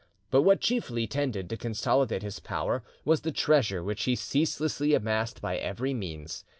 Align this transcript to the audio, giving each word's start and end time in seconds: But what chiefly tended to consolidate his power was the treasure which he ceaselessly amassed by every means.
But 0.31 0.41
what 0.41 0.61
chiefly 0.61 1.05
tended 1.05 1.47
to 1.51 1.57
consolidate 1.57 2.23
his 2.23 2.39
power 2.39 2.81
was 3.05 3.21
the 3.21 3.31
treasure 3.31 3.83
which 3.83 4.05
he 4.05 4.15
ceaselessly 4.15 4.95
amassed 4.95 5.41
by 5.41 5.57
every 5.57 5.93
means. 5.93 6.43